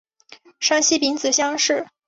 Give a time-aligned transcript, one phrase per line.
[0.59, 1.85] 山西丙子乡试。